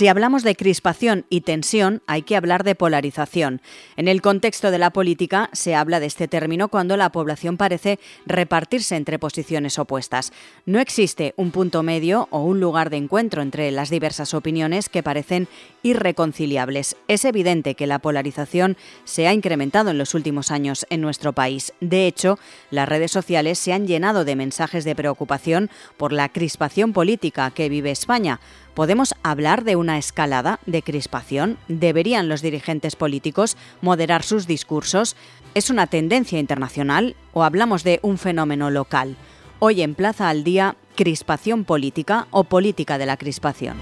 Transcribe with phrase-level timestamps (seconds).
[0.00, 3.60] Si hablamos de crispación y tensión, hay que hablar de polarización.
[3.98, 7.98] En el contexto de la política se habla de este término cuando la población parece
[8.24, 10.32] repartirse entre posiciones opuestas.
[10.64, 15.02] No existe un punto medio o un lugar de encuentro entre las diversas opiniones que
[15.02, 15.48] parecen
[15.82, 16.96] irreconciliables.
[17.06, 21.74] Es evidente que la polarización se ha incrementado en los últimos años en nuestro país.
[21.82, 22.38] De hecho,
[22.70, 27.68] las redes sociales se han llenado de mensajes de preocupación por la crispación política que
[27.68, 28.40] vive España.
[28.74, 31.58] ¿Podemos hablar de una escalada de crispación?
[31.68, 35.16] ¿Deberían los dirigentes políticos moderar sus discursos?
[35.54, 39.16] ¿Es una tendencia internacional o hablamos de un fenómeno local?
[39.58, 43.76] Hoy en Plaza al Día, crispación política o política de la crispación.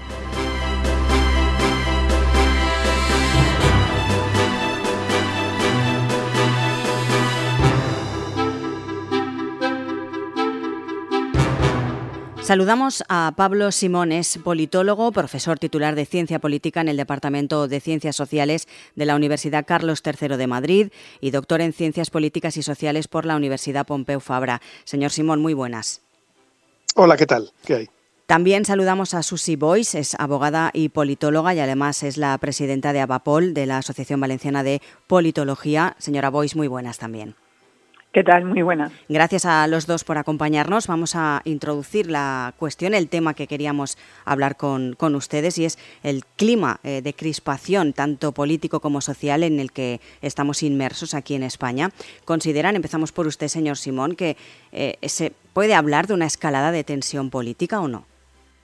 [12.49, 18.15] Saludamos a Pablo Simones, politólogo, profesor titular de Ciencia Política en el Departamento de Ciencias
[18.15, 23.07] Sociales de la Universidad Carlos III de Madrid y doctor en Ciencias Políticas y Sociales
[23.07, 24.63] por la Universidad Pompeu Fabra.
[24.83, 26.01] Señor Simón, muy buenas.
[26.95, 27.51] Hola, ¿qué tal?
[27.63, 27.89] ¿Qué hay?
[28.25, 33.01] También saludamos a Susi Boyce, es abogada y politóloga y además es la presidenta de
[33.01, 35.95] Abapol, de la Asociación Valenciana de Politología.
[35.99, 37.35] Señora Boyce, muy buenas también.
[38.11, 38.43] ¿Qué tal?
[38.43, 38.91] Muy buenas.
[39.07, 40.87] Gracias a los dos por acompañarnos.
[40.87, 45.77] Vamos a introducir la cuestión, el tema que queríamos hablar con, con ustedes y es
[46.01, 51.35] el clima eh, de crispación, tanto político como social, en el que estamos inmersos aquí
[51.35, 51.91] en España.
[52.25, 54.37] ¿Consideran, empezamos por usted, señor Simón, que
[54.71, 58.05] eh, se puede hablar de una escalada de tensión política o no?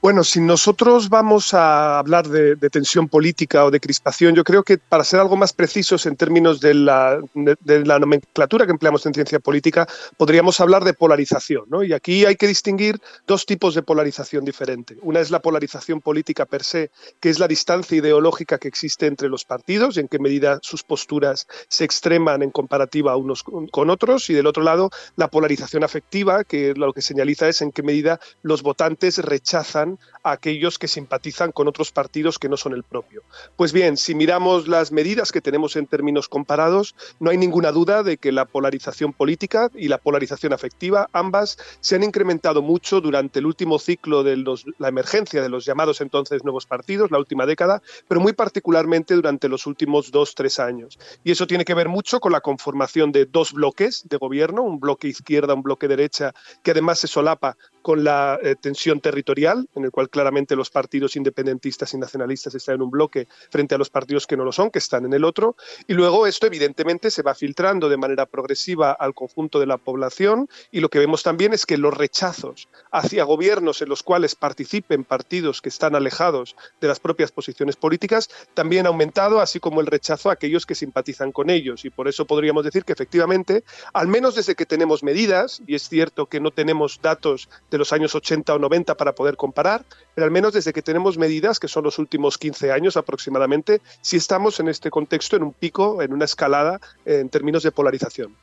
[0.05, 4.77] Bueno, si nosotros vamos a hablar de, tensión política o de crispación, yo creo que
[4.77, 9.87] para ser algo más precisos en términos de la, nomenclatura que empleamos en ciencia política,
[10.15, 11.65] podríamos hablar de polarización.
[11.83, 14.95] Y aquí hay que distinguir dos tipos de polarización diferente.
[15.01, 19.27] Una es la polarización política per se, que es la distancia ideológica que existe entre
[19.27, 24.29] los partidos y en qué medida sus posturas se extreman en comparativa unos con otros.
[24.29, 28.19] Y del otro lado, la polarización afectiva, que lo que señaliza es en qué medida
[28.43, 33.23] los votantes rechazan a aquellos que simpatizan con otros partidos que no son el propio.
[33.55, 38.03] Pues bien, si miramos las medidas que tenemos en términos comparados, no hay ninguna duda
[38.03, 43.39] de que la polarización política y la polarización afectiva, ambas, se han incrementado mucho durante
[43.39, 44.35] el último ciclo de
[44.77, 49.49] la emergencia de los llamados entonces nuevos partidos, la última década, pero muy particularmente durante
[49.49, 50.97] los últimos dos, tres años.
[51.23, 54.79] Y eso tiene que ver mucho con la conformación de dos bloques de gobierno, un
[54.79, 59.83] bloque izquierda, un bloque derecha, que además se solapa con la eh, tensión territorial, en
[59.83, 63.91] el cual claramente los partidos independentistas y nacionalistas están en un bloque frente a los
[63.91, 65.55] partidos que no lo son, que están en el otro.
[65.85, 70.49] Y luego esto evidentemente se va filtrando de manera progresiva al conjunto de la población
[70.71, 75.03] y lo que vemos también es que los rechazos hacia gobiernos en los cuales participen
[75.03, 79.85] partidos que están alejados de las propias posiciones políticas también ha aumentado, así como el
[79.85, 81.85] rechazo a aquellos que simpatizan con ellos.
[81.85, 83.63] Y por eso podríamos decir que efectivamente,
[83.93, 87.93] al menos desde que tenemos medidas, y es cierto que no tenemos datos de los
[87.93, 91.67] años 80 o 90 para poder comparar, pero al menos desde que tenemos medidas, que
[91.67, 96.13] son los últimos 15 años aproximadamente, si estamos en este contexto en un pico, en
[96.13, 98.35] una escalada en términos de polarización.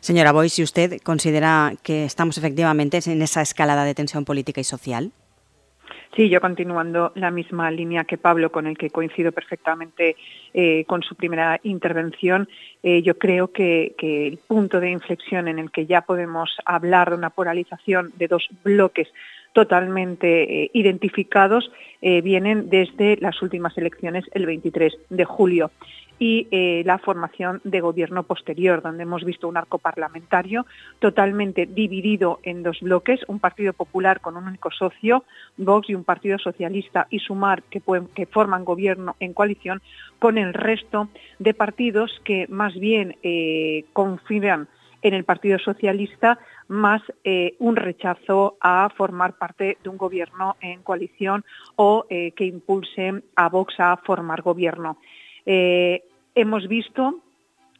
[0.00, 4.64] Señora Boy, si usted considera que estamos efectivamente en esa escalada de tensión política y
[4.64, 5.12] social.
[6.16, 10.16] Sí, yo continuando la misma línea que Pablo, con el que coincido perfectamente
[10.54, 12.48] eh, con su primera intervención,
[12.82, 17.16] eh, yo creo que, el punto de inflexión en el que ya podemos hablar de
[17.16, 19.08] una polarización de dos bloques
[19.52, 25.72] totalmente eh, identificados vienen desde las últimas elecciones el 23 de julio
[26.18, 30.66] y eh, la formación de gobierno posterior, donde hemos visto un arco parlamentario
[30.98, 35.24] totalmente dividido en dos bloques, un Partido Popular con un único socio,
[35.56, 37.82] Vox y un Partido Socialista y Sumar, que,
[38.14, 39.82] que forman gobierno en coalición,
[40.18, 44.68] con el resto de partidos que más bien eh, confían
[45.02, 46.38] en el Partido Socialista
[46.68, 51.44] más eh, un rechazo a formar parte de un gobierno en coalición
[51.76, 54.98] o que impulse a Vox a formar gobierno.
[55.46, 56.02] Eh,
[56.34, 57.20] hemos visto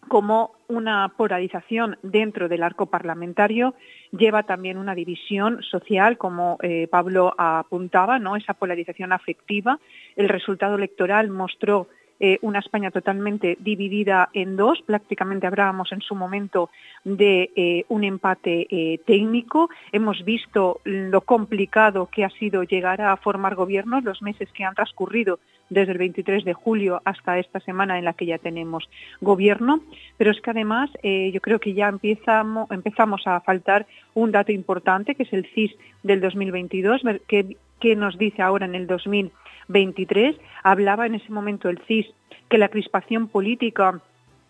[0.08, 3.74] cómo una polarización dentro del arco parlamentario
[4.12, 8.36] lleva también una división social, como eh, Pablo apuntaba, ¿no?
[8.36, 9.80] esa polarización afectiva.
[10.14, 11.88] El resultado electoral mostró
[12.20, 14.80] eh, una España totalmente dividida en dos.
[14.86, 16.70] Prácticamente hablábamos en su momento
[17.04, 19.68] de un empate técnico.
[19.92, 24.74] Hemos visto lo complicado que ha sido llegar a formar gobiernos los meses que han
[24.74, 28.88] transcurrido desde el 23 de julio hasta esta semana en la que ya tenemos
[29.20, 29.80] gobierno.
[30.16, 35.24] Pero es que además yo creo que ya empezamos, a faltar un dato importante, que
[35.24, 35.72] es el CIS
[36.02, 40.36] del 2022, que, que nos dice ahora en el 2022 23.
[40.62, 42.06] Hablaba en ese momento el CIS
[42.48, 44.00] que la crispación política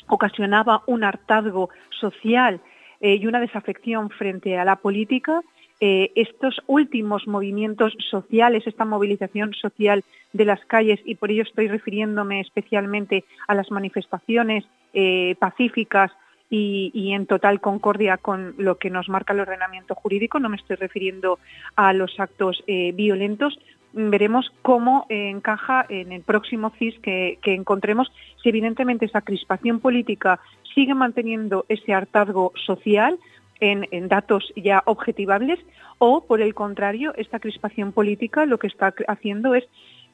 [0.09, 2.61] ocasionaba un hartazgo social
[3.01, 5.41] eh, y una desafección frente a la política.
[5.81, 11.69] Eh, estos últimos movimientos sociales, esta movilización social de las calles, y por ello estoy
[11.69, 14.65] refiriéndome especialmente a las manifestaciones
[14.95, 16.13] eh, pacíficas
[16.49, 20.77] y, en total concordia con lo que nos marca el ordenamiento jurídico, no me estoy
[20.77, 21.41] refiriendo
[21.75, 22.63] a los actos
[22.95, 23.59] violentos,
[23.93, 28.13] veremos cómo encaja en el próximo CIS que, encontremos.
[28.43, 30.39] Si evidentemente esa crispación política
[30.75, 33.19] sigue manteniendo ese hartazgo social
[33.61, 35.59] en, datos ya objetivables
[35.99, 39.65] o, por el contrario, esta crispación política lo que está haciendo es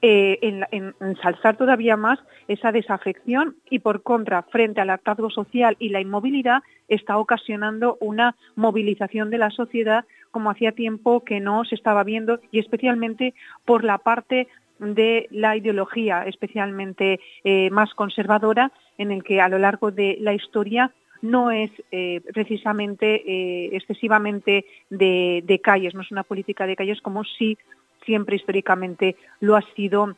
[0.01, 2.19] eh, en, ensalzar todavía más
[2.49, 8.35] esa desafección y, por contra, frente al hartazgo social y la inmovilidad, está ocasionando una
[8.57, 13.35] movilización de la sociedad como hacía tiempo que no se estaba viendo y especialmente
[13.65, 14.49] por la parte
[14.81, 20.35] de la ideología, especialmente eh, más conservadora, en el que a lo largo de la
[20.35, 20.93] historia
[21.23, 27.25] no es eh, precisamente eh, excesivamente de, calles, no es una política de calles como
[27.25, 27.57] sí
[28.05, 30.17] siempre históricamente lo ha sido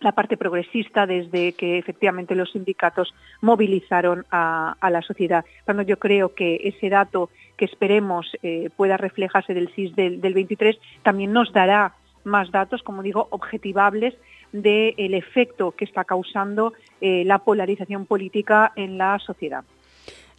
[0.00, 5.44] la parte progresista desde que efectivamente los sindicatos movilizaron a, la sociedad.
[5.64, 10.76] Cuando yo creo que ese dato que esperemos eh, pueda reflejarse del CIS del, 23
[11.02, 11.94] también nos dará
[12.24, 14.14] más datos, como digo, objetivables
[14.52, 19.64] del efecto que está causando la polarización política en la sociedad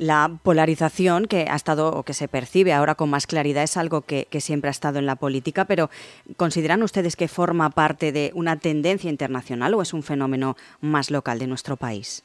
[0.01, 4.01] la polarización que ha estado o que se percibe ahora con más claridad es algo
[4.01, 5.91] que, siempre ha estado en la política, pero
[6.37, 11.37] ¿consideran ustedes que forma parte de una tendencia internacional o es un fenómeno más local
[11.37, 12.23] de nuestro país?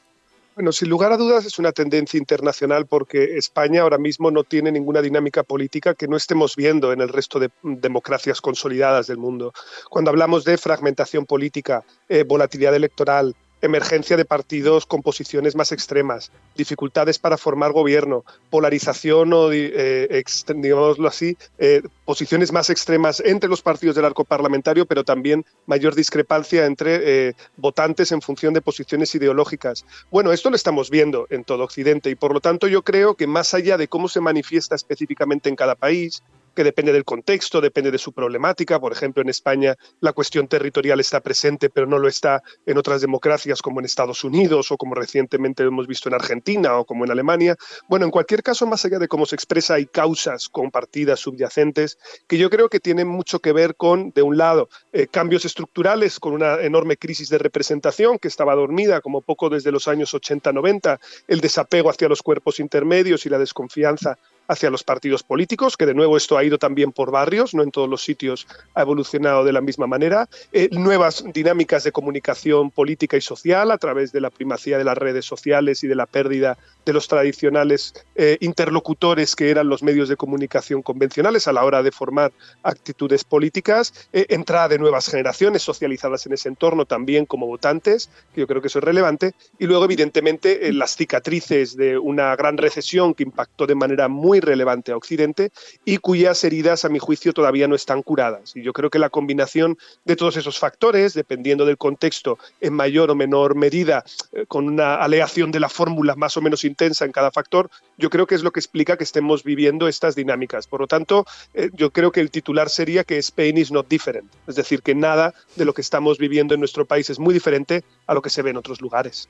[0.55, 4.71] Bueno, sin lugar a dudas es una tendencia internacional porque España ahora mismo no tiene
[4.71, 9.53] ninguna dinámica política que no estemos viendo en el resto de democracias consolidadas del mundo.
[9.91, 16.31] Cuando hablamos de fragmentación política, eh, volatilidad electoral, emergencia de partidos con posiciones más extremas,
[16.55, 20.23] dificultades para formar gobierno, polarización o, eh,
[20.55, 25.95] digámoslo así, eh, posiciones más extremas entre los partidos del arco parlamentario, pero también mayor
[25.95, 29.85] discrepancia entre eh, votantes en función de posiciones ideológicas.
[30.11, 33.27] Bueno, esto lo estamos viendo en todo Occidente y por lo tanto yo creo que
[33.27, 36.23] más allá de cómo se manifiesta específicamente en cada país,
[36.57, 38.79] que depende del contexto, depende de su problemática.
[38.79, 42.99] Por ejemplo, en España la cuestión territorial está presente, pero no lo está en otras
[42.99, 47.11] democracias como en Estados Unidos o como recientemente hemos visto en Argentina o como en
[47.11, 47.55] Alemania.
[47.87, 52.39] Bueno, en cualquier caso, más allá de cómo se expresa, hay causas compartidas, subyacentes, que
[52.39, 56.33] yo creo que tienen mucho que ver con, de un lado, eh, cambios estructurales, con
[56.33, 61.39] una enorme crisis de representación que estaba dormida como poco desde los años 80-90, el
[61.39, 64.17] desapego hacia los cuerpos intermedios y la desconfianza
[64.47, 67.71] hacia los partidos políticos, que de nuevo esto ha ido también por barrios, no en
[67.71, 73.17] todos los sitios ha evolucionado de la misma manera, eh, nuevas dinámicas de comunicación política
[73.17, 76.57] y social a través de la primacía de las redes sociales y de la pérdida
[76.87, 81.83] de los tradicionales eh, interlocutores que eran los medios de comunicación convencionales a la hora
[81.83, 82.31] de formar
[82.63, 88.41] actitudes políticas, eh, entrada de nuevas generaciones socializadas en ese entorno también como votantes, que
[88.41, 93.13] yo creo que eso es relevante, y luego evidentemente las cicatrices de una gran recesión
[93.13, 95.51] que impactó de manera muy relevante a Occidente
[95.83, 98.55] y cuyas heridas, a mi juicio, todavía no están curadas.
[98.55, 103.11] Y yo creo que la combinación de todos esos factores, dependiendo del contexto, en mayor
[103.11, 107.11] o menor medida, eh, con una aleación de la fórmula más o menos intensa en
[107.11, 110.67] cada factor, yo creo que es lo que explica que estemos viviendo estas dinámicas.
[110.67, 114.31] Por lo tanto, eh, yo creo que el titular sería que Spain is not different,
[114.45, 117.83] es decir, que nada de lo que estamos viviendo en nuestro país es muy diferente
[118.05, 119.27] a lo que se ve en otros lugares.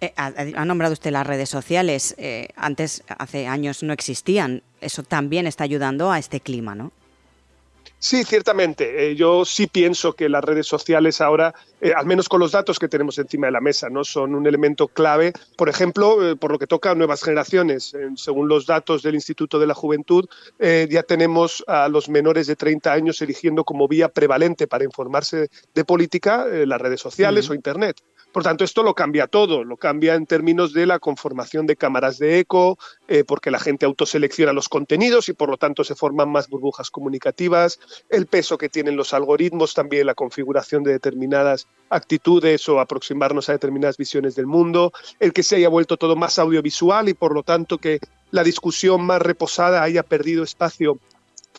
[0.00, 2.14] Eh, ha, nombrado usted las redes sociales.
[2.18, 4.62] Eh, antes, hace años, no existían.
[4.80, 6.90] Eso también está ayudando a este clima, ¿no?
[8.04, 9.10] Sí, ciertamente.
[9.10, 11.54] Eh, yo sí pienso que las redes sociales ahora,
[11.94, 14.88] al menos con los datos que tenemos encima de la mesa, no son un elemento
[14.88, 15.32] clave.
[15.56, 17.96] Por ejemplo, por lo que toca a nuevas generaciones.
[18.16, 20.28] según los datos del Instituto de la Juventud,
[20.58, 25.84] ya tenemos a los menores de 30 años eligiendo como vía prevalente para informarse de
[25.84, 28.00] política las redes sociales o Internet.
[28.32, 32.18] Por tanto, esto lo cambia todo, lo cambia en términos de la conformación de cámaras
[32.18, 36.30] de eco, eh, porque la gente autoselecciona los contenidos y por lo tanto se forman
[36.30, 42.66] más burbujas comunicativas, el peso que tienen los algoritmos, también la configuración de determinadas actitudes
[42.70, 47.10] o aproximarnos a determinadas visiones del mundo, el que se haya vuelto todo más audiovisual
[47.10, 50.98] y por lo tanto que la discusión más reposada haya perdido espacio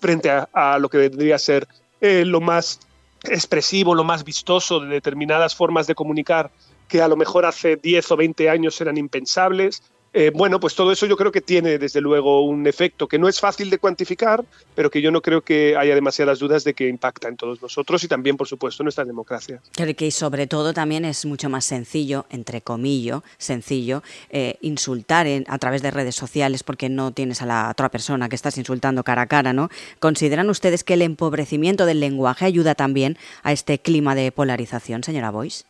[0.02, 1.68] frente a, lo que debería ser
[2.02, 2.80] eh, lo más
[3.24, 6.52] expresivo, lo más vistoso de determinadas formas de comunicar
[6.88, 9.82] que a lo mejor hace 10 o 20 años eran impensables.
[10.14, 13.28] Eh, bueno, pues todo eso yo creo que tiene desde luego un efecto que no
[13.28, 14.44] es fácil de cuantificar,
[14.76, 18.04] pero que yo no creo que haya demasiadas dudas de que impacta en todos nosotros
[18.04, 19.60] y también, por supuesto, en nuestra democracia.
[19.72, 22.94] Creo que sobre todo también es mucho más sencillo, entre comillas,
[23.38, 28.30] sencillo, eh, insultar a través de redes sociales porque no tienes a la otra persona
[28.30, 29.70] que estás insultando cara a cara, ¿no?
[30.00, 35.32] ¿Consideran ustedes que el empobrecimiento del lenguaje ayuda también a este clima de polarización, señora
[35.32, 35.66] Boyce?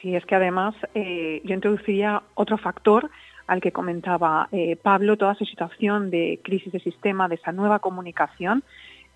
[0.00, 3.10] Sí, es que además eh, yo introduciría otro factor
[3.48, 7.80] al que comentaba eh, Pablo, toda esa situación de crisis de sistema, de esa nueva
[7.80, 8.62] comunicación,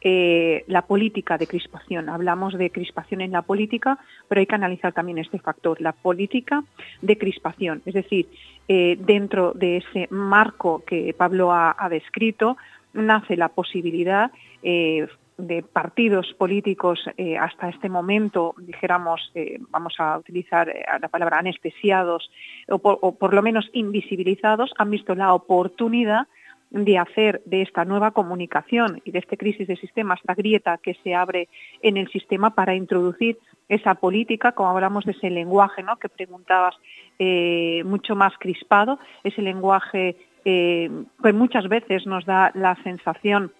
[0.00, 2.08] eh, la política de crispación.
[2.08, 6.64] Hablamos de crispación en la política, pero hay que analizar también este factor, la política
[7.00, 7.82] de crispación.
[7.86, 8.26] Es decir,
[8.66, 12.56] dentro de ese marco que Pablo ha descrito,
[12.94, 14.32] nace la posibilidad
[15.38, 21.38] de partidos políticos eh, hasta este momento, dijéramos, eh, vamos a utilizar eh, la palabra
[21.38, 22.30] anestesiados
[22.68, 26.26] o por, lo menos invisibilizados, han visto la oportunidad
[26.70, 30.94] de hacer de esta nueva comunicación y de esta crisis de sistema, esta grieta que
[31.02, 31.48] se abre
[31.82, 35.96] en el sistema para introducir esa política, como hablamos de ese lenguaje ¿no?
[35.96, 36.74] que preguntabas,
[37.84, 40.90] mucho más crispado, ese lenguaje que
[41.32, 43.52] muchas veces nos da la sensación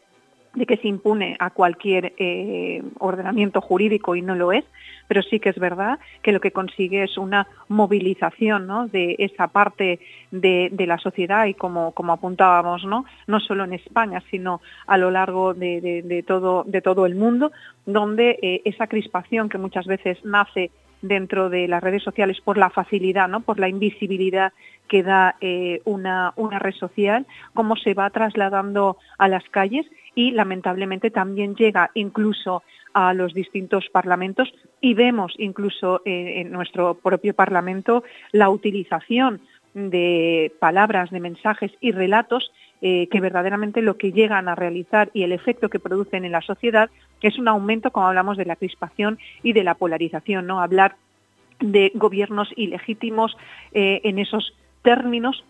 [0.54, 4.64] de que se impune a cualquier eh, ordenamiento jurídico y no lo es,
[5.08, 8.86] pero sí que es verdad que lo que consigue es una movilización ¿no?
[8.88, 13.04] de esa parte de, la sociedad y como, como apuntábamos, ¿no?
[13.26, 17.52] no solo en España, sino a lo largo de, todo, de todo el mundo,
[17.86, 20.70] donde eh, esa crispación que muchas veces nace
[21.02, 23.40] dentro de las redes sociales por la facilidad, ¿no?
[23.40, 24.52] por la invisibilidad
[24.88, 30.32] que da eh, una, una red social, cómo se va trasladando a las calles y
[30.32, 32.62] lamentablemente también llega incluso
[32.94, 39.40] a los distintos parlamentos y vemos incluso eh, en nuestro propio parlamento la utilización
[39.74, 42.52] de palabras, de mensajes y relatos
[42.82, 46.42] eh, que verdaderamente lo que llegan a realizar y el efecto que producen en la
[46.42, 46.90] sociedad
[47.22, 50.60] es un aumento, como hablamos, de la crispación y de la polarización, ¿no?
[50.60, 50.96] Hablar
[51.60, 53.36] de gobiernos ilegítimos
[53.72, 55.44] eh, en esos términos,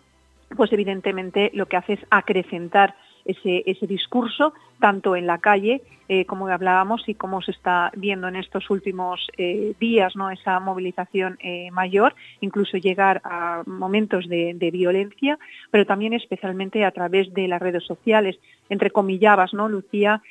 [0.55, 6.25] pues evidentemente lo que hace es acrecentar ese, ese discurso, tanto en la calle, eh,
[6.25, 10.29] como hablábamos, y como se está viendo en estos últimos eh, días, ¿no?
[10.29, 15.39] esa movilización eh, mayor, incluso llegar a momentos de, violencia,
[15.71, 18.37] pero también especialmente a través de las redes sociales,
[18.69, 20.21] entre comillabas, ¿no, Lucía?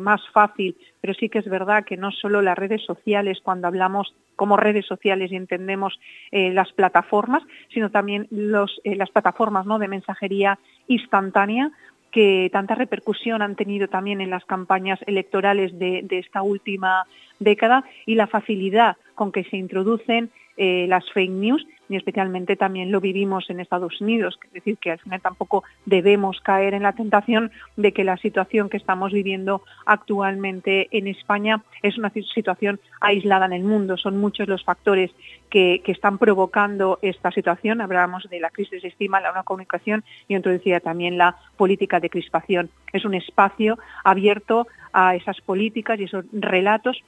[0.00, 4.12] más fácil, pero sí que es verdad que no solo las redes sociales, cuando hablamos
[4.34, 6.00] como redes sociales y entendemos
[6.32, 9.78] las plataformas, sino también los, las plataformas ¿no?
[9.78, 11.70] de mensajería instantánea,
[12.10, 17.06] que tanta repercusión han tenido también en las campañas electorales de, esta última
[17.38, 22.92] década y la facilidad con que se introducen eh, las fake news y especialmente también
[22.92, 26.92] lo vivimos en Estados Unidos, es decir, que al final tampoco debemos caer en la
[26.92, 33.46] tentación de que la situación que estamos viviendo actualmente en España es una situación aislada
[33.46, 33.96] en el mundo.
[33.96, 35.10] Son muchos los factores
[35.50, 37.80] que, están provocando esta situación.
[37.80, 42.08] Hablábamos de la crisis de estima, la una comunicación y introducía también la política de
[42.08, 42.70] crispación.
[42.92, 47.02] Es un espacio abierto a esas políticas y esos relatos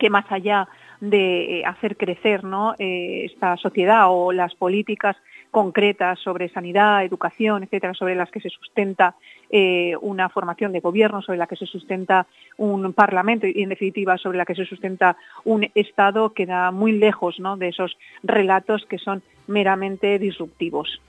[0.00, 0.66] que más allá
[1.00, 2.74] de eh, hacer crecer ¿no?
[2.78, 5.16] Eh, esta sociedad o las políticas
[5.50, 9.16] concretas sobre sanidad, educación, etcétera, sobre las que se sustenta
[9.50, 12.26] eh, una formación de gobierno, sobre la que se sustenta
[12.56, 17.40] un parlamento y, en definitiva, sobre la que se sustenta un Estado, queda muy lejos
[17.40, 17.56] ¿no?
[17.56, 21.00] de esos relatos que son meramente disruptivos.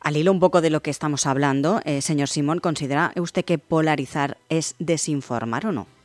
[0.00, 4.36] Al hilo un poco de lo que estamos hablando, señor Simón, ¿considera usted que polarizar
[4.48, 5.97] es desinformar o no?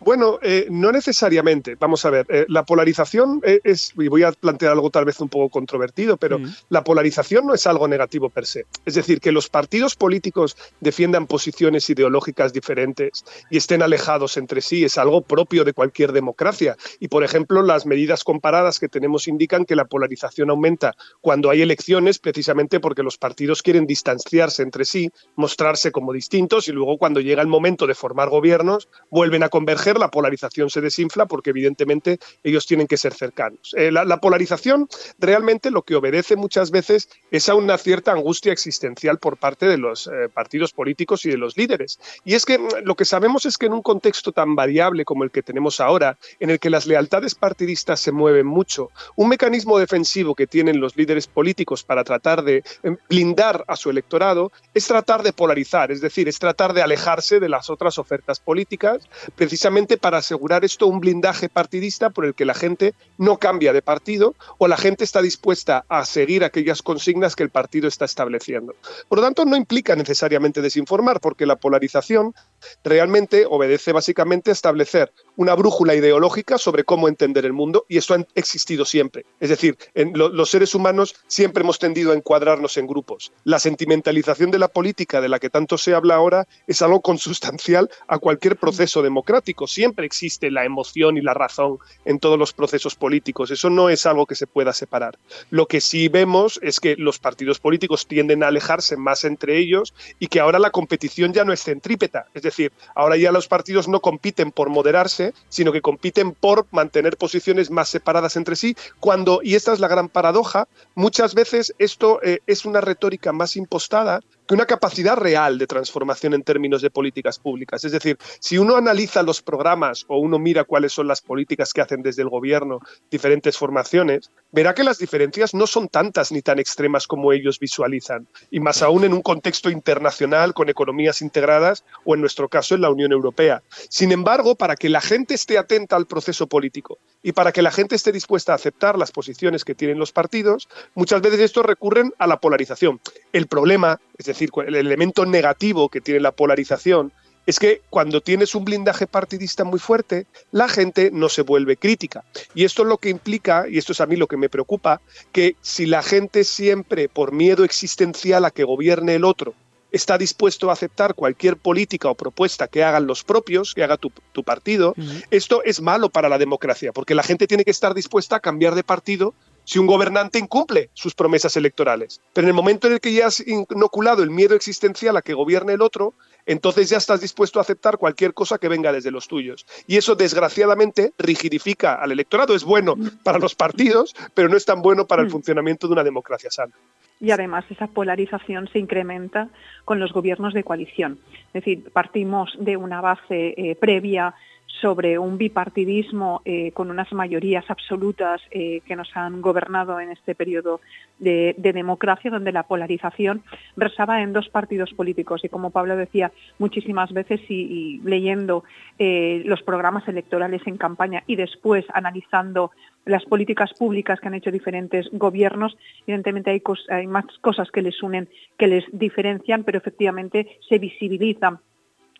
[0.00, 1.74] Bueno, eh, no necesariamente.
[1.74, 5.20] Vamos a ver, eh, la polarización e, es, y voy a plantear algo tal vez
[5.20, 6.54] un poco controvertido, pero mm.
[6.68, 8.66] la polarización no es algo negativo per se.
[8.84, 14.84] Es decir, que los partidos políticos defiendan posiciones ideológicas diferentes y estén alejados entre sí
[14.84, 16.76] es algo propio de cualquier democracia.
[17.00, 21.62] Y, por ejemplo, las medidas comparadas que tenemos indican que la polarización aumenta cuando hay
[21.62, 27.20] elecciones precisamente porque los partidos quieren distanciarse entre sí, mostrarse como distintos y luego cuando
[27.20, 32.18] llega el momento de formar gobiernos vuelven a converger la polarización se desinfla porque evidentemente
[32.42, 33.74] ellos tienen que ser cercanos.
[33.76, 39.18] Eh, la, polarización realmente lo que obedece muchas veces es a una cierta angustia existencial
[39.18, 42.00] por parte de los eh, partidos políticos y de los líderes.
[42.24, 45.22] Y es que mm, lo que sabemos es que en un contexto tan variable como
[45.22, 49.78] el que tenemos ahora, en el que las lealtades partidistas se mueven mucho, un mecanismo
[49.78, 54.86] defensivo que tienen los líderes políticos para tratar de em, blindar a su electorado es
[54.86, 59.77] tratar de polarizar, es decir, es tratar de alejarse de las otras ofertas políticas, precisamente
[59.86, 64.34] para asegurar esto un blindaje partidista por el que la gente no cambia de partido
[64.58, 68.74] o la gente está dispuesta a seguir aquellas consignas que el partido está estableciendo.
[69.08, 72.34] Por lo tanto, no implica necesariamente desinformar, porque la polarización
[72.84, 78.14] realmente obedece básicamente a establecer una brújula ideológica sobre cómo entender el mundo y esto
[78.14, 79.24] ha existido siempre.
[79.40, 83.32] Es decir, en los seres humanos siempre hemos tendido a encuadrarnos en grupos.
[83.44, 87.90] La sentimentalización de la política de la que tanto se habla ahora es algo consustancial
[88.06, 89.66] a cualquier proceso democrático.
[89.66, 93.50] Siempre existe la emoción y la razón en todos los procesos políticos.
[93.50, 95.18] Eso no es algo que se pueda separar.
[95.50, 99.94] Lo que sí vemos es que los partidos políticos tienden a alejarse más entre ellos
[100.18, 102.26] y que ahora la competición ya no es centrípeta.
[102.48, 107.70] Decir, ahora ya los partidos no compiten por moderarse, sino que compiten por mantener posiciones
[107.70, 112.40] más separadas entre sí, cuando, y esta es la gran paradoja, muchas veces esto eh,
[112.46, 117.38] es una retórica más impostada que una capacidad real de transformación en términos de políticas
[117.38, 117.84] públicas.
[117.84, 121.82] Es decir, si uno analiza los programas o uno mira cuáles son las políticas que
[121.82, 126.58] hacen desde el gobierno diferentes formaciones, verá que las diferencias no son tantas ni tan
[126.58, 132.14] extremas como ellos visualizan, y más aún en un contexto internacional con economías integradas o
[132.14, 133.62] en nuestro caso en la Unión Europea.
[133.90, 137.70] Sin embargo, para que la gente esté atenta al proceso político y para que la
[137.70, 142.14] gente esté dispuesta a aceptar las posiciones que tienen los partidos, muchas veces estos recurren
[142.18, 142.98] a la polarización.
[143.34, 147.12] El problema, es decir, el elemento negativo que tiene la polarización,
[147.48, 152.22] es que cuando tienes un blindaje partidista muy fuerte, la gente no se vuelve crítica.
[152.54, 155.00] Y esto es lo que implica, y esto es a mí lo que me preocupa,
[155.32, 159.54] que si la gente siempre, por miedo existencial a que gobierne el otro,
[159.90, 164.12] está dispuesto a aceptar cualquier política o propuesta que hagan los propios, que haga tu,
[164.44, 164.94] partido,
[165.30, 168.74] esto es malo para la democracia, porque la gente tiene que estar dispuesta a cambiar
[168.74, 169.34] de partido
[169.68, 172.22] si un gobernante incumple sus promesas electorales.
[172.32, 175.34] Pero en el momento en el que ya has inoculado el miedo existencial a que
[175.34, 176.14] gobierne el otro,
[176.46, 179.66] entonces ya estás dispuesto a aceptar cualquier cosa que venga desde los tuyos.
[179.86, 182.54] Y eso, desgraciadamente, rigidifica al electorado.
[182.54, 186.04] Es bueno para los partidos, pero no es tan bueno para el funcionamiento de una
[186.04, 186.72] democracia sana
[187.20, 189.48] y además esa polarización se incrementa
[189.84, 191.18] con los gobiernos de coalición.
[191.48, 194.34] Es decir, partimos de una base eh, previa
[194.80, 200.34] sobre un bipartidismo eh, con unas mayorías absolutas eh, que nos han gobernado en este
[200.34, 200.80] periodo
[201.18, 203.42] de, democracia, donde la polarización
[203.76, 205.44] versaba en dos partidos políticos.
[205.44, 208.64] Y como Pablo decía muchísimas veces, y, leyendo
[208.98, 212.70] eh, los programas electorales en campaña y después analizando
[213.04, 218.02] las políticas públicas que han hecho diferentes gobiernos, evidentemente hay, hay más cosas que les
[218.02, 221.58] unen, que les diferencian, pero efectivamente se visibilizan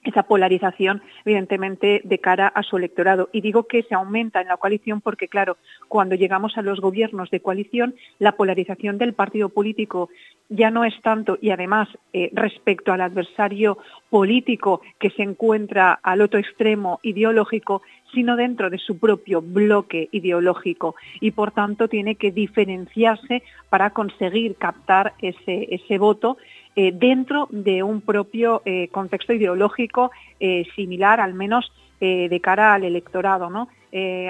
[0.04, 3.28] esa polarización, evidentemente, de cara a su electorado.
[3.32, 5.56] Y digo que se aumenta en la coalición porque, claro,
[5.88, 10.08] cuando llegamos a los gobiernos de coalición, la polarización del partido político
[10.48, 16.22] ya no es tanto, y además eh, respecto al adversario político que se encuentra al
[16.22, 17.82] otro extremo ideológico,
[18.14, 24.56] sino dentro de su propio bloque ideológico y por tanto tiene que diferenciarse para conseguir
[24.56, 26.38] captar ese, ese voto
[26.80, 32.84] eh, dentro de un propio eh, contexto ideológico eh, similar, al menos de cara al
[32.84, 33.50] electorado.
[33.50, 33.66] ¿no?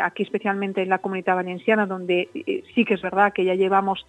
[0.02, 2.28] Aquí especialmente en la comunidad valenciana, donde
[2.74, 4.06] sí que es verdad que ya llevamos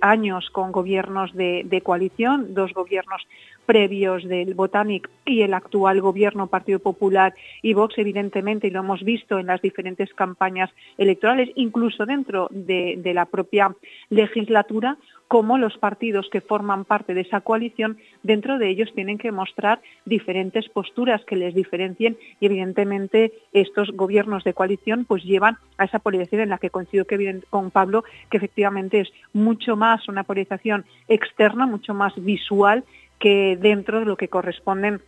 [0.00, 3.26] años con gobiernos de, de, coalición, dos gobiernos
[3.64, 9.02] previos del Botanic y el actual gobierno Partido Popular y Vox, evidentemente, y lo hemos
[9.02, 13.74] visto en las diferentes campañas electorales, incluso dentro de, la propia
[14.10, 14.96] legislatura,
[15.28, 19.80] como los partidos que forman parte de esa coalición, dentro de ellos tienen que mostrar
[20.04, 25.98] diferentes posturas que les diferencien y evidentemente estos gobiernos de coalición pues llevan a esa
[25.98, 30.84] polarización en la que coincido que, con Pablo que efectivamente es mucho más una polarización
[31.08, 32.84] externa, mucho más visual
[33.18, 35.00] que dentro de lo que corresponden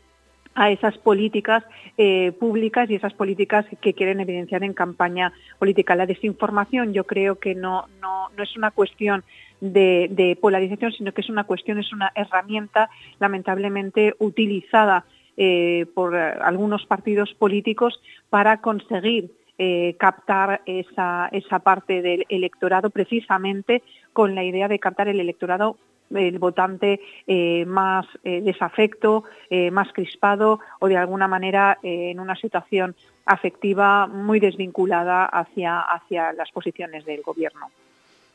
[0.56, 1.62] a esas políticas
[1.98, 5.94] eh, públicas y esas políticas que quieren evidenciar en campaña política.
[5.94, 9.22] La desinformación yo creo que no, no, es una cuestión
[9.60, 12.88] de, polarización, sino que es una cuestión, es una herramienta
[13.20, 15.04] lamentablemente utilizada
[15.36, 23.82] eh, por algunos partidos políticos para conseguir eh, captar esa, esa parte del electorado precisamente
[24.12, 25.76] con la idea de captar el electorado
[26.14, 32.36] el votante eh, más eh, desafecto, eh, más crispado o de alguna manera en una
[32.36, 37.70] situación afectiva muy desvinculada hacia, hacia las posiciones del gobierno.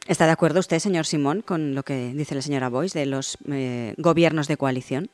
[0.08, 3.38] ¿Está de acuerdo usted, señor Simón, con lo que dice la señora Boyce de los
[3.98, 5.10] gobiernos de coalición?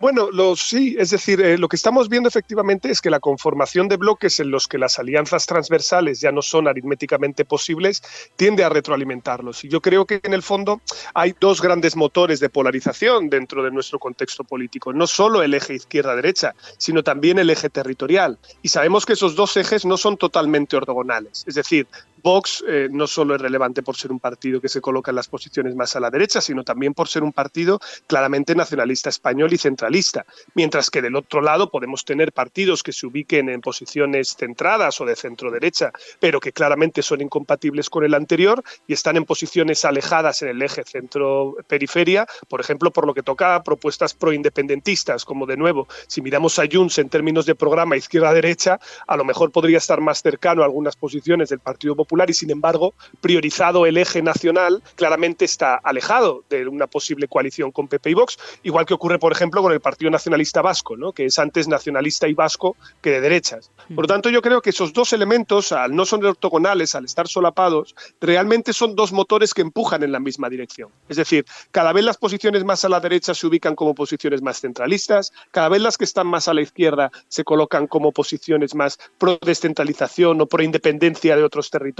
[0.00, 3.88] Bueno, lo, sí, es decir, eh, lo que estamos viendo efectivamente es que la conformación
[3.88, 8.00] de bloques en los que las alianzas transversales ya no son aritméticamente posibles
[8.36, 9.64] tiende a retroalimentarlos.
[9.64, 10.80] Y yo creo que en el fondo
[11.14, 15.74] hay dos grandes motores de polarización dentro de nuestro contexto político, no solo el eje
[15.74, 18.38] izquierda-derecha, sino también el eje territorial.
[18.62, 21.42] Y sabemos que esos dos ejes no son totalmente ortogonales.
[21.48, 21.88] Es decir,
[22.22, 25.28] Vox eh, no solo es relevante por ser un partido que se coloca en las
[25.28, 29.58] posiciones más a la derecha, sino también por ser un partido claramente nacionalista español y
[29.58, 30.26] centralista.
[30.54, 35.04] Mientras que del otro lado podemos tener partidos que se ubiquen en posiciones centradas o
[35.04, 39.84] de centro derecha, pero que claramente son incompatibles con el anterior y están en posiciones
[39.84, 45.46] alejadas en el eje centro-periferia, por ejemplo, por lo que toca a propuestas proindependentistas, como
[45.46, 49.78] de nuevo, si miramos a Junts en términos de programa izquierda-derecha, a lo mejor podría
[49.78, 54.22] estar más cercano a algunas posiciones del Partido Popular y sin embargo priorizado el eje
[54.22, 59.18] nacional, claramente está alejado de una posible coalición con PP y Vox, igual que ocurre,
[59.18, 61.12] por ejemplo, con el Partido Nacionalista Vasco, ¿no?
[61.12, 63.70] que es antes nacionalista y vasco que de derechas.
[63.94, 67.28] Por lo tanto, yo creo que esos dos elementos, al no son ortogonales, al estar
[67.28, 70.90] solapados, realmente son dos motores que empujan en la misma dirección.
[71.08, 74.60] Es decir, cada vez las posiciones más a la derecha se ubican como posiciones más
[74.60, 78.98] centralistas, cada vez las que están más a la izquierda se colocan como posiciones más
[79.18, 81.97] pro descentralización o pro independencia de otros territorios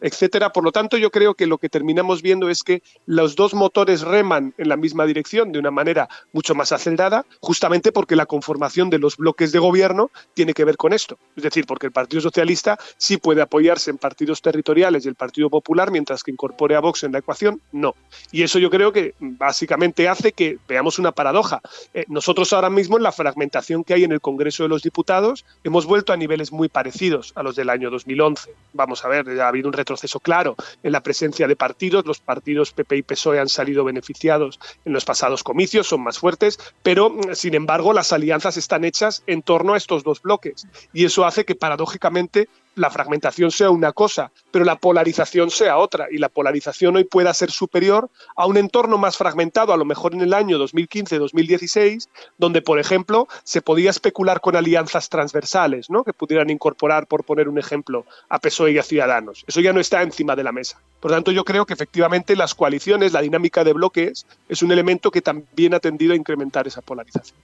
[0.00, 0.52] etcétera.
[0.52, 4.02] Por lo tanto, yo creo que lo que terminamos viendo es que los dos motores
[4.02, 8.90] reman en la misma dirección de una manera mucho más acelerada, justamente porque la conformación
[8.90, 11.18] de los bloques de gobierno tiene que ver con esto.
[11.36, 15.50] Es decir, porque el Partido Socialista sí puede apoyarse en partidos territoriales y el Partido
[15.50, 17.94] Popular, mientras que incorpore a Vox en la ecuación, no.
[18.32, 21.60] Y eso yo creo que básicamente hace que veamos una paradoja.
[21.94, 25.44] Eh, nosotros ahora mismo en la fragmentación que hay en el Congreso de los Diputados
[25.64, 28.50] hemos vuelto a niveles muy parecidos a los del año 2011.
[28.72, 32.06] Vamos a ver, ha habido un retroceso claro en la presencia de partidos.
[32.06, 36.58] Los partidos PP y PSOE han salido beneficiados en los pasados comicios, son más fuertes,
[36.82, 40.66] pero sin embargo las alianzas están hechas en torno a estos dos bloques.
[40.92, 46.08] Y eso hace que paradójicamente la fragmentación sea una cosa, pero la polarización sea otra,
[46.10, 50.14] y la polarización hoy pueda ser superior a un entorno más fragmentado, a lo mejor
[50.14, 56.04] en el año 2015-2016, donde, por ejemplo, se podía especular con alianzas transversales, ¿no?
[56.04, 59.44] que pudieran incorporar, por poner un ejemplo, a PSOE y a Ciudadanos.
[59.46, 60.80] Eso ya no está encima de la mesa.
[61.00, 65.10] Por tanto, yo creo que efectivamente las coaliciones, la dinámica de bloques, es un elemento
[65.10, 67.36] que también ha tendido a incrementar esa polarización.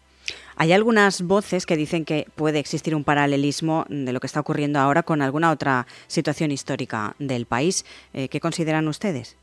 [0.57, 4.79] Hay algunas voces que dicen que puede existir un paralelismo de lo que está ocurriendo
[4.79, 7.85] ahora con alguna otra situación histórica del país.
[8.13, 9.37] Eh, ¿Qué consideran ustedes?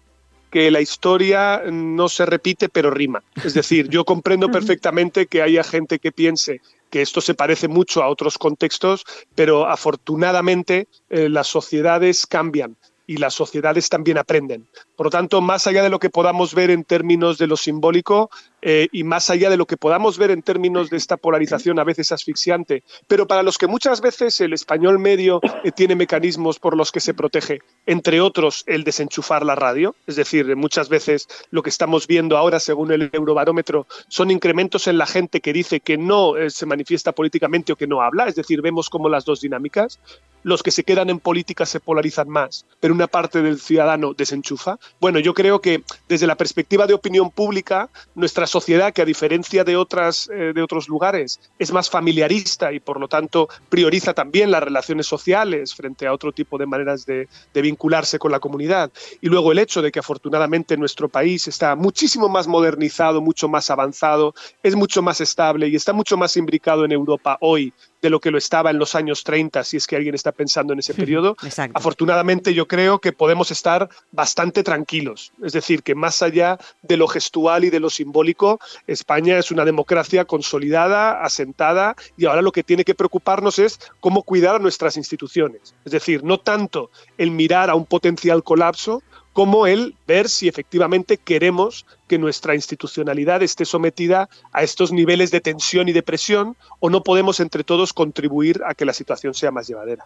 [0.52, 3.24] que la historia no se repite pero rima.
[3.42, 8.04] Es decir, yo comprendo perfectamente que haya gente que piense que esto se parece mucho
[8.04, 12.76] a otros contextos, pero afortunadamente eh, las sociedades cambian
[13.08, 14.68] y las sociedades también aprenden.
[14.96, 18.30] Por lo tanto, más allá de lo que podamos ver en términos de lo simbólico
[18.62, 21.84] eh, y más allá de lo que podamos ver en términos de esta polarización a
[21.84, 26.78] veces asfixiante, pero para los que muchas veces el español medio eh, tiene mecanismos por
[26.78, 31.64] los que se protege, entre otros el desenchufar la radio, es decir, muchas veces lo
[31.64, 35.98] que estamos viendo ahora, según el Eurobarómetro, son incrementos en la gente que dice que
[35.98, 39.42] no eh, se manifiesta políticamente o que no habla, es decir, vemos como las dos
[39.42, 40.00] dinámicas
[40.44, 44.80] los que se quedan en política se polarizan más, pero una parte del ciudadano desenchufa.
[45.00, 49.64] Bueno, yo creo que desde la perspectiva de opinión pública, nuestra sociedad, que a diferencia
[49.64, 54.52] de, otras, eh, de otros lugares, es más familiarista y por lo tanto prioriza también
[54.52, 58.92] las relaciones sociales frente a otro tipo de maneras de, de vincularse con la comunidad.
[59.22, 63.70] Y luego el hecho de que afortunadamente nuestro país está muchísimo más modernizado, mucho más
[63.70, 68.20] avanzado, es mucho más estable y está mucho más imbricado en Europa hoy de lo
[68.20, 70.94] que lo estaba en los años 30, si es que alguien está pensando en ese
[71.02, 71.36] periodo.
[71.74, 75.32] Afortunadamente yo creo que podemos estar bastante tranquilos.
[75.44, 79.66] Es decir, que más allá de lo gestual y de lo simbólico, España es una
[79.66, 84.98] democracia consolidada, asentada, y ahora lo que tiene que preocuparnos es cómo cuidar a nuestras
[84.98, 85.76] instituciones.
[85.86, 89.04] Es decir, no tanto el mirar a un potencial colapso,
[89.34, 95.42] como el ver si efectivamente queremos que nuestra institucionalidad esté sometida a estos niveles de
[95.42, 99.52] tensión y de presión o no podemos entre todos contribuir a que la situación sea
[99.52, 100.06] más llevadera.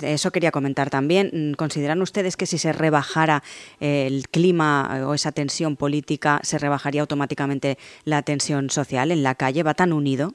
[0.00, 1.54] Eso quería comentar también.
[1.56, 3.42] ¿Consideran ustedes que si se rebajara
[3.78, 9.62] el clima o esa tensión política, se rebajaría automáticamente la tensión social en la calle?
[9.62, 10.34] ¿Va tan unido?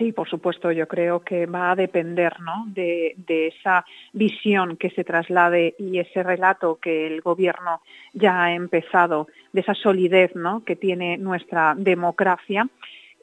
[0.00, 2.64] Sí, por supuesto, yo creo que va a depender ¿no?
[2.68, 3.84] de, esa
[4.14, 7.82] visión que se traslade y ese relato que el Gobierno
[8.14, 10.64] ya ha empezado, de esa solidez ¿no?
[10.64, 12.66] que tiene nuestra democracia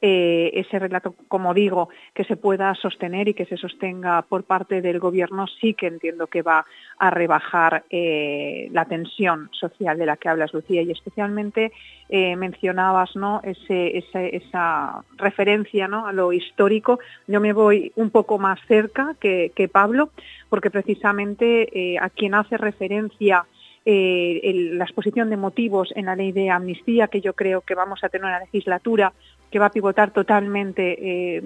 [0.00, 4.80] eh, ese relato, como digo, que se pueda sostener y que se sostenga por parte
[4.80, 6.66] del Gobierno, sí que entiendo que va
[6.98, 11.72] a rebajar eh, la tensión social de la que hablas, Lucía, y especialmente
[12.08, 13.40] eh, mencionabas ¿no?
[13.42, 16.06] esa referencia ¿no?
[16.06, 17.00] a lo histórico.
[17.26, 20.10] Yo me voy un poco más cerca que, Pablo,
[20.48, 23.46] porque precisamente a quien hace referencia
[23.84, 28.08] la exposición de motivos en la ley de amnistía, que yo creo que vamos a
[28.10, 29.12] tener una legislatura
[29.50, 31.42] que va a pivotar totalmente eh,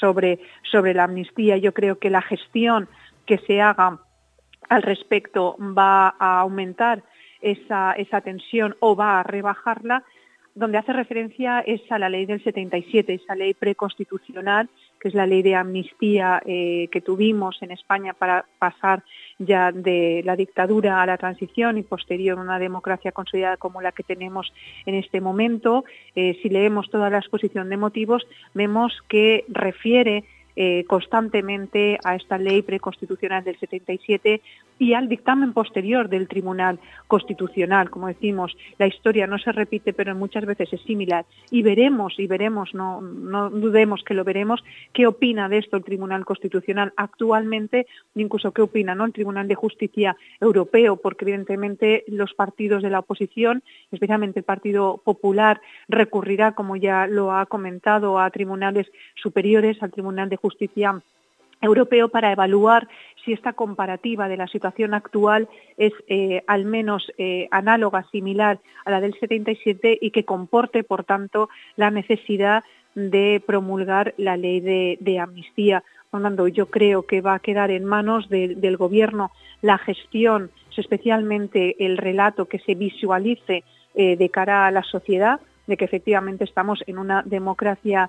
[0.00, 1.56] sobre, sobre la amnistía.
[1.56, 2.88] Yo creo que la gestión
[3.24, 3.98] que se haga
[4.68, 7.02] al respecto va a aumentar
[7.40, 10.04] esa, esa tensión o va a rebajarla
[10.56, 15.26] donde hace referencia es a la ley del 77, esa ley preconstitucional, que es la
[15.26, 19.02] ley de amnistía eh, que tuvimos en España para pasar
[19.38, 24.02] ya de la dictadura a la transición y posterior una democracia consolidada como la que
[24.02, 24.52] tenemos
[24.86, 25.84] en este momento.
[26.14, 30.24] Eh, si leemos toda la exposición de motivos, vemos que refiere
[30.58, 34.40] eh, constantemente a esta ley preconstitucional del 77
[34.78, 37.90] y al dictamen posterior del Tribunal Constitucional.
[37.90, 41.24] Como decimos, la historia no se repite, pero muchas veces es similar.
[41.50, 45.84] Y veremos, y veremos, no, no dudemos que lo veremos, qué opina de esto el
[45.84, 49.04] Tribunal Constitucional actualmente, incluso qué opina ¿no?
[49.04, 53.62] el Tribunal de Justicia Europeo, porque evidentemente los partidos de la oposición,
[53.92, 60.28] especialmente el Partido Popular, recurrirá, como ya lo ha comentado, a tribunales superiores, al Tribunal
[60.28, 61.02] de Justicia Justicia
[61.60, 62.88] Europeo para evaluar
[63.26, 68.90] si esta comparativa de la situación actual es eh, al menos eh, análoga, similar a
[68.90, 72.62] la del 77 y que comporte, por tanto, la necesidad
[72.94, 75.82] de promulgar la ley de, amnistía.
[76.10, 81.98] Por yo creo que va a quedar en manos del Gobierno la gestión, especialmente el
[81.98, 83.64] relato que se visualice
[83.94, 88.08] eh, de cara a la sociedad, de que efectivamente estamos en una democracia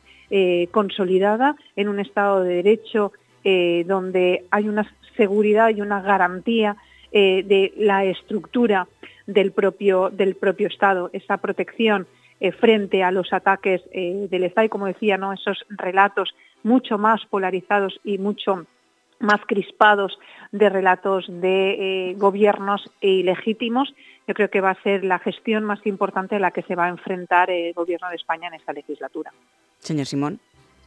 [0.71, 3.13] consolidada, en un Estado de Derecho
[3.49, 6.75] eh, donde hay una seguridad y una garantía
[7.13, 8.89] eh, de la estructura
[9.25, 12.07] del propio, del propio Estado, esa protección
[12.59, 15.33] frente a los ataques del Estado y, como decía, ¿no?
[15.33, 18.67] esos relatos mucho más polarizados y mucho
[19.19, 20.19] más crispados
[20.51, 23.91] de relatos de gobiernos ilegítimos
[24.27, 26.85] yo creo que va a ser la gestión más importante a la que se va
[26.85, 29.31] a enfrentar el Gobierno de España en esta legislatura.
[29.79, 30.39] Señor Simón.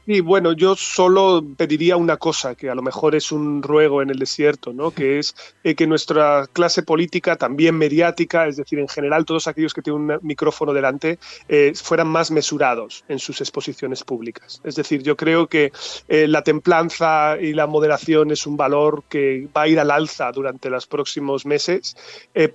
[0.07, 4.11] Y bueno, yo solo pediría una cosa, que a lo mejor es un ruego en
[4.11, 4.91] el desierto, ¿no?
[4.91, 9.75] que es eh, que nuestra clase política, también mediática, es decir, en general todos aquellos
[9.75, 14.61] que tienen un micrófono delante, eh, fueran más mesurados en sus exposiciones públicas.
[14.65, 15.73] Es decir, yo creo que
[16.09, 20.33] eh, la templanza y la moderación es un valor que va a ir al alza
[20.33, 21.97] durante los próximos meses,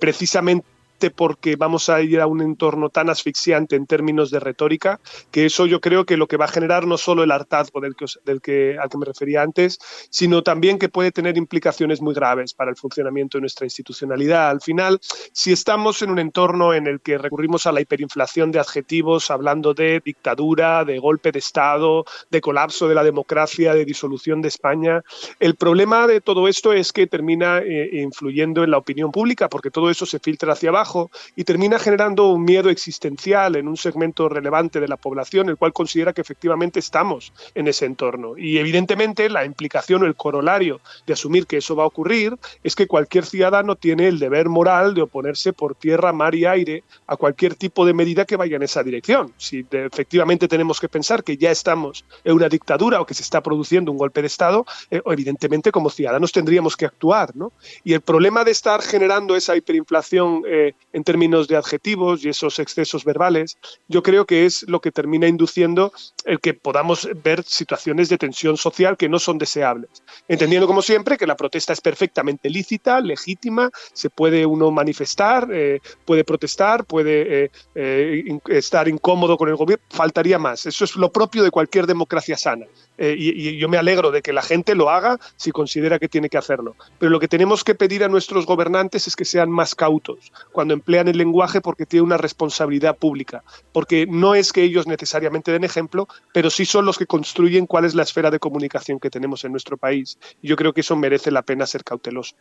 [0.00, 0.75] precisamente
[1.14, 5.66] porque vamos a ir a un entorno tan asfixiante en términos de retórica, que eso
[5.66, 7.94] yo creo que lo que va a generar no solo el hartazgo del
[8.40, 9.78] que, al que me refería antes,
[10.10, 14.48] sino también que puede tener implicaciones muy graves para el funcionamiento de nuestra institucionalidad.
[14.48, 14.98] Al final,
[15.32, 19.74] si estamos en un entorno en el que recurrimos a la hiperinflación de adjetivos, hablando
[19.74, 25.02] de dictadura, de golpe de Estado, de colapso de la democracia, de disolución de España,
[25.40, 29.70] el problema de todo esto es que termina eh, influyendo en la opinión pública, porque
[29.70, 30.85] todo eso se filtra hacia abajo
[31.34, 35.72] y termina generando un miedo existencial en un segmento relevante de la población, el cual
[35.72, 38.36] considera que efectivamente estamos en ese entorno.
[38.36, 42.74] Y evidentemente la implicación o el corolario de asumir que eso va a ocurrir es
[42.74, 47.16] que cualquier ciudadano tiene el deber moral de oponerse por tierra, mar y aire a
[47.16, 49.32] cualquier tipo de medida que vaya en esa dirección.
[49.36, 53.42] Si efectivamente tenemos que pensar que ya estamos en una dictadura o que se está
[53.42, 57.34] produciendo un golpe de Estado, eh, evidentemente como ciudadanos tendríamos que actuar.
[57.34, 57.52] ¿no?
[57.84, 62.58] Y el problema de estar generando esa hiperinflación eh, en términos de adjetivos y esos
[62.58, 65.92] excesos verbales, yo creo que es lo que termina induciendo
[66.24, 69.90] el que podamos ver situaciones de tensión social que no son deseables.
[70.26, 75.80] Entendiendo, como siempre, que la protesta es perfectamente lícita, legítima, se puede uno manifestar, eh,
[76.04, 80.66] puede protestar, puede eh, eh, estar incómodo con el gobierno, faltaría más.
[80.66, 82.66] Eso es lo propio de cualquier democracia sana.
[82.98, 86.30] y, y yo me alegro de que la gente lo haga si considera que tiene
[86.30, 86.74] que hacerlo.
[86.98, 90.65] Pero lo que tenemos que pedir a nuestros gobernantes es que sean más cautos cuando
[90.74, 95.64] emplean el lenguaje porque tiene una responsabilidad pública, porque no es que ellos necesariamente den
[95.64, 99.44] ejemplo, pero sí son los que construyen cuál es la esfera de comunicación que tenemos
[99.44, 100.18] en nuestro país.
[100.42, 102.36] Y yo creo que eso merece la pena ser cautelosos.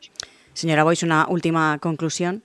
[0.54, 2.44] Señora Boyce, una última conclusión.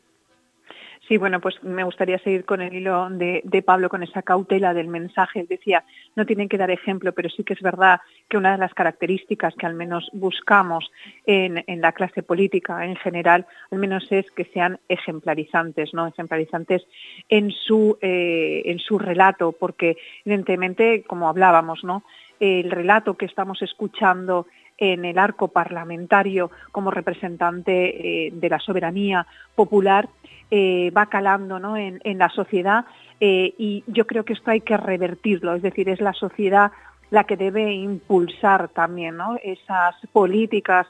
[1.10, 4.86] Sí, bueno, pues me gustaría seguir con el hilo de, Pablo, con esa cautela del
[4.86, 5.40] mensaje.
[5.40, 5.82] Él decía,
[6.14, 9.56] no tienen que dar ejemplo, pero sí que es verdad que una de las características
[9.56, 10.88] que al menos buscamos
[11.26, 16.06] en, la clase política en general, al menos es que sean ejemplarizantes, ¿no?
[16.06, 16.86] Ejemplarizantes
[17.28, 22.04] en su, eh, en su relato, porque evidentemente, como hablábamos, ¿no?
[22.38, 24.46] El relato que estamos escuchando
[24.80, 30.08] en el arco parlamentario como representante eh, de la soberanía popular
[30.50, 31.76] eh, va calando ¿no?
[31.76, 32.84] en, la sociedad
[33.20, 36.72] eh, y yo creo que esto hay que revertirlo, es decir, es la sociedad
[37.10, 39.36] la que debe impulsar también ¿no?
[39.42, 40.86] esas políticas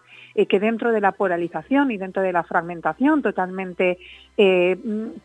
[0.48, 3.98] que dentro de la polarización y dentro de la fragmentación totalmente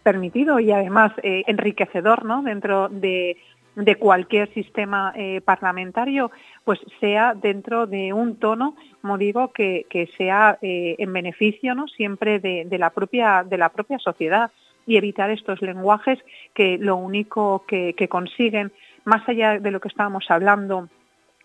[0.03, 2.43] permitido y además enriquecedor ¿no?
[2.43, 3.37] dentro de
[3.75, 6.31] de cualquier sistema eh, parlamentario,
[6.63, 9.85] pues sea dentro de un tono, como digo, que,
[10.17, 11.87] sea eh, en beneficio ¿no?
[11.87, 14.51] siempre de, la propia, de la propia sociedad
[14.87, 16.19] y evitar estos lenguajes
[16.53, 18.71] que lo único que, que consiguen,
[19.03, 20.89] más allá de lo que estábamos hablando,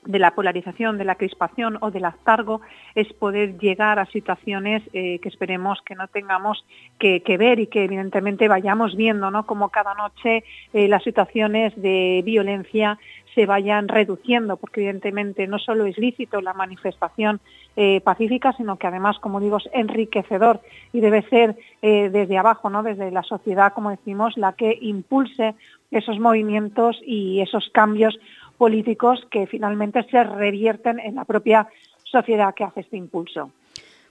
[0.05, 2.63] de la polarización, de la crispación o del aztargo
[2.95, 6.65] es poder llegar a situaciones eh, que esperemos que no tengamos
[6.99, 9.47] que, ver y que evidentemente vayamos viendo, ¿no?
[9.47, 12.99] Como cada noche eh, las situaciones de violencia
[13.35, 17.41] se vayan reduciendo, porque evidentemente no solo es lícito la manifestación
[17.77, 20.61] eh, pacífica, sino que además, como digo, es enriquecedor
[20.93, 22.83] y debe ser desde abajo, ¿no?
[22.83, 25.55] desde la sociedad, como decimos, la que impulse
[25.91, 28.19] esos movimientos y esos cambios
[28.61, 31.67] políticos que finalmente se revierten en la propia
[32.05, 33.53] sociedad que hace este impulso.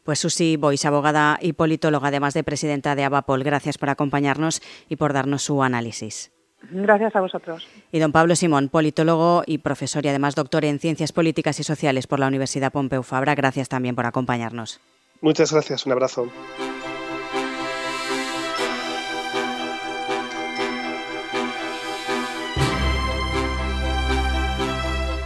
[0.03, 4.95] Pues Susi Bois, abogada y politóloga, además de presidenta de Abapol, gracias por acompañarnos y
[4.95, 6.31] por darnos su análisis.
[6.71, 7.67] Gracias a vosotros.
[7.91, 12.07] Y don Pablo Simón, politólogo y profesor y además doctor en Ciencias Políticas y Sociales
[12.07, 14.79] por la Universidad Pompeu Fabra, gracias también por acompañarnos.
[15.21, 16.27] Muchas gracias, un abrazo.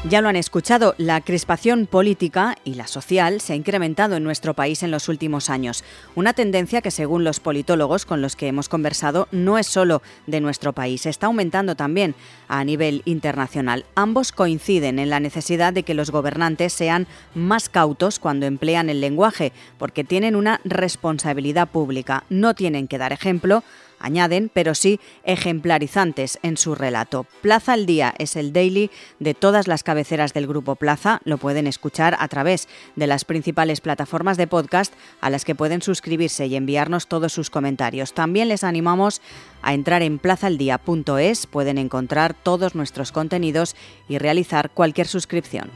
[0.09, 4.53] Ya lo han escuchado, la crispación política y la social se ha incrementado en nuestro
[4.53, 5.85] país en los últimos años.
[6.13, 10.41] Una tendencia que, según los politólogos con los que hemos conversado, no es solo de
[10.41, 12.15] nuestro país, está aumentando también
[12.49, 13.85] a nivel internacional.
[13.95, 18.99] Ambos coinciden en la necesidad de que los gobernantes sean más cautos cuando emplean el
[18.99, 22.25] lenguaje, porque tienen una responsabilidad pública.
[22.29, 23.63] No tienen que dar ejemplo
[24.03, 27.25] añaden, pero sí ejemplarizantes en su relato.
[27.41, 31.21] Plaza al Día es el daily de todas las cabeceras del grupo Plaza.
[31.23, 35.81] Lo pueden escuchar a través de las principales plataformas de podcast a las que pueden
[35.81, 38.13] suscribirse y enviarnos todos sus comentarios.
[38.13, 39.21] También les animamos
[39.61, 43.75] a entrar en plazaldía.es, pueden encontrar todos nuestros contenidos
[44.09, 45.71] y realizar cualquier suscripción.